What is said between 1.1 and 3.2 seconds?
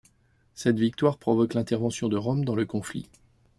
provoque l'intervention de Rome dans le conflit.